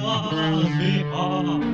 [0.01, 0.33] 穷千
[0.79, 1.68] 里目。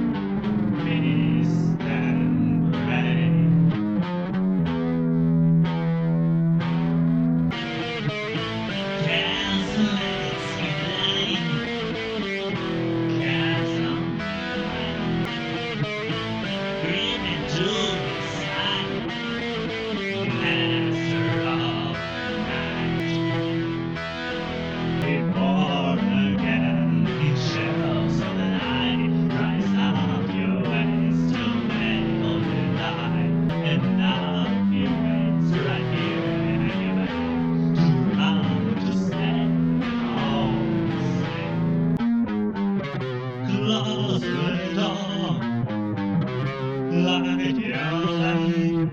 [47.26, 48.92] night young.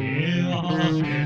[0.00, 1.23] Hear all